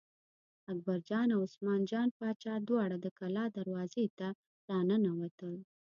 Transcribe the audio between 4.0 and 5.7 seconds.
ته را ننوتل.